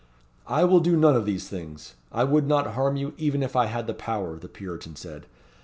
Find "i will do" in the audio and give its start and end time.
0.47-0.97